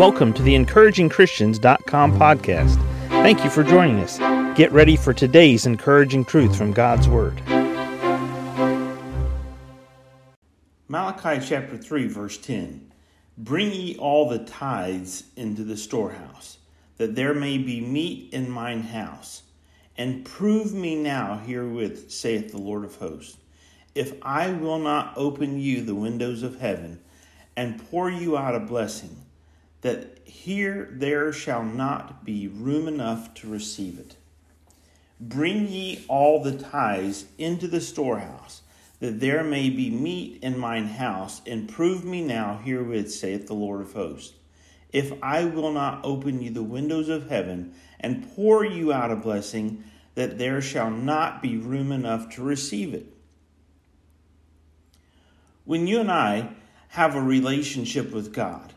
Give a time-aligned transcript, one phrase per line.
[0.00, 2.76] Welcome to the encouragingchristians.com podcast.
[3.10, 4.16] Thank you for joining us.
[4.56, 7.42] Get ready for today's encouraging truth from God's Word.
[10.88, 12.90] Malachi chapter 3, verse 10
[13.36, 16.56] Bring ye all the tithes into the storehouse,
[16.96, 19.42] that there may be meat in mine house.
[19.98, 23.36] And prove me now herewith, saith the Lord of hosts,
[23.94, 27.00] if I will not open you the windows of heaven
[27.54, 29.26] and pour you out a blessing,
[29.80, 34.16] that here there shall not be room enough to receive it.
[35.18, 38.62] Bring ye all the tithes into the storehouse,
[39.00, 43.54] that there may be meat in mine house, and prove me now herewith, saith the
[43.54, 44.34] Lord of hosts,
[44.92, 49.16] if I will not open you the windows of heaven and pour you out a
[49.16, 53.06] blessing, that there shall not be room enough to receive it.
[55.64, 56.50] When you and I
[56.88, 58.74] have a relationship with God,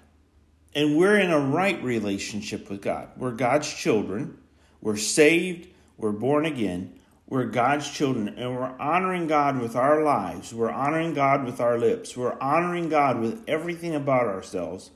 [0.76, 4.38] and we're in a right relationship with God, we're God's children,
[4.81, 5.67] we're saved,
[5.98, 11.14] we're born again, we're God's children, and we're honoring God with our lives, we're honoring
[11.14, 14.92] God with our lips, we're honoring God with everything about ourselves.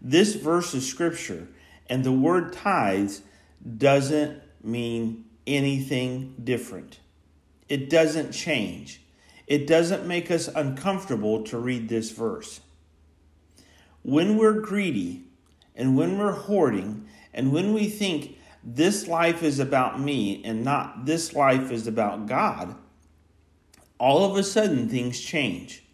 [0.00, 1.48] This verse of scripture
[1.88, 3.22] and the word tithes
[3.76, 7.00] doesn't mean anything different.
[7.68, 9.02] It doesn't change.
[9.46, 12.60] It doesn't make us uncomfortable to read this verse.
[14.02, 15.24] When we're greedy
[15.74, 21.06] and when we're hoarding and when we think this life is about me and not
[21.06, 22.74] this life is about God,
[23.98, 25.84] all of a sudden things change.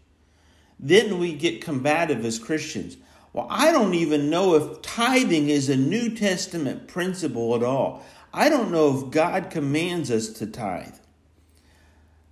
[0.79, 2.97] Then we get combative as Christians.
[3.33, 8.05] Well, I don't even know if tithing is a New Testament principle at all.
[8.33, 10.95] I don't know if God commands us to tithe.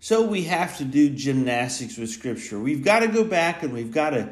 [0.00, 2.59] So we have to do gymnastics with Scripture.
[2.59, 4.28] We've got to go back and we've got to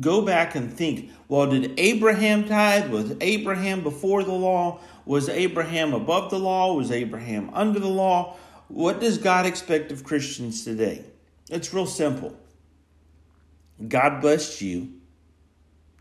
[0.00, 2.90] go back and think well, did Abraham tithe?
[2.90, 4.80] Was Abraham before the law?
[5.06, 6.74] Was Abraham above the law?
[6.74, 8.36] Was Abraham under the law?
[8.68, 11.04] What does God expect of Christians today?
[11.50, 12.36] It's real simple.
[13.88, 14.92] God blessed you,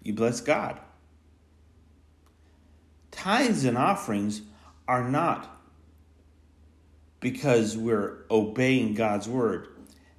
[0.03, 0.79] you bless God.
[3.11, 4.41] Tithes and offerings
[4.87, 5.49] are not
[7.19, 9.67] because we're obeying God's word.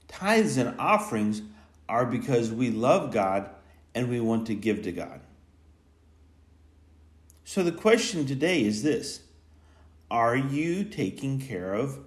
[0.09, 1.43] Tithes and offerings
[1.89, 3.51] are because we love God
[3.95, 5.21] and we want to give to God.
[7.45, 9.21] So the question today is this
[10.11, 11.99] Are you taking care of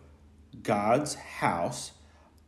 [0.64, 1.92] God's house?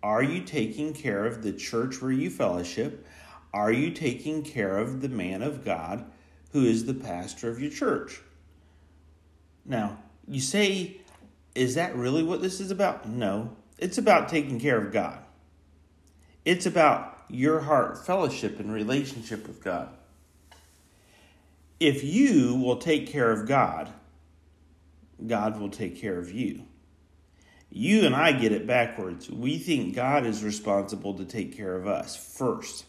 [0.01, 3.05] Are you taking care of the church where you fellowship?
[3.53, 6.05] Are you taking care of the man of God
[6.51, 8.21] who is the pastor of your church?
[9.65, 9.97] Now,
[10.27, 11.01] you say,
[11.55, 13.09] is that really what this is about?
[13.09, 15.19] No, it's about taking care of God.
[16.45, 19.89] It's about your heart fellowship and relationship with God.
[21.79, 23.89] If you will take care of God,
[25.25, 26.63] God will take care of you.
[27.71, 29.29] You and I get it backwards.
[29.29, 32.85] We think God is responsible to take care of us first.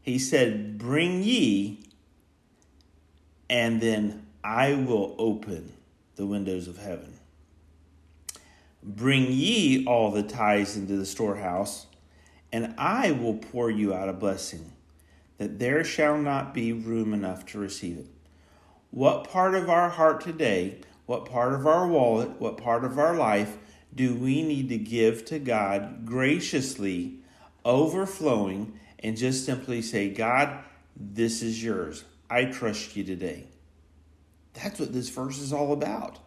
[0.00, 1.84] He said, Bring ye,
[3.48, 5.72] and then I will open
[6.16, 7.14] the windows of heaven.
[8.82, 11.86] Bring ye all the tithes into the storehouse,
[12.52, 14.72] and I will pour you out a blessing,
[15.38, 18.06] that there shall not be room enough to receive it.
[18.90, 23.14] What part of our heart today, what part of our wallet, what part of our
[23.14, 23.56] life
[23.94, 27.18] do we need to give to God graciously,
[27.64, 30.62] overflowing, and just simply say, God,
[30.96, 32.04] this is yours.
[32.28, 33.46] I trust you today.
[34.54, 36.18] That's what this verse is all about.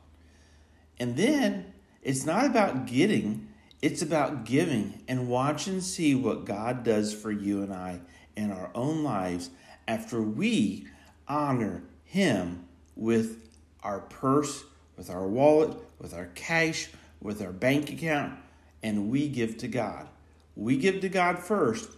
[0.99, 3.47] And then it's not about getting,
[3.83, 7.99] it's about giving and watch and see what God does for you and I
[8.33, 9.49] in our own lives
[9.89, 10.87] after we
[11.27, 12.63] honor Him
[12.95, 13.49] with
[13.83, 14.63] our purse,
[14.95, 18.39] with our wallet, with our cash, with our bank account,
[18.81, 20.07] and we give to God.
[20.55, 21.91] We give to God first.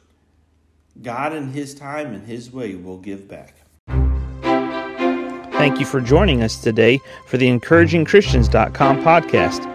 [1.04, 3.58] God, in His time and His way, will give back.
[5.52, 9.75] Thank you for joining us today for the encouragingchristians.com podcast.